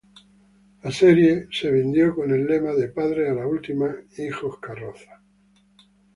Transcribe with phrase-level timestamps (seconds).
[0.81, 5.19] La serie fue vendida con el lema ""De padres a la última, hijos carrozas"".